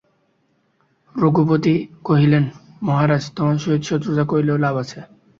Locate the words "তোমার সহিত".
3.35-3.83